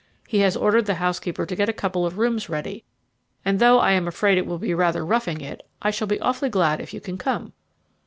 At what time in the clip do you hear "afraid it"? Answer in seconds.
4.07-4.47